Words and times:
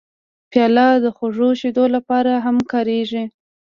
پیاله 0.49 0.87
د 1.03 1.05
خوږو 1.15 1.49
شیدو 1.59 1.85
لپاره 1.95 2.31
هم 2.45 2.57
کارېږي. 2.71 3.23